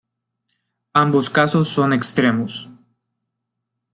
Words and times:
Ambos 0.95 1.29
casos 1.29 1.67
son 1.69 1.93
extremos. 1.93 2.71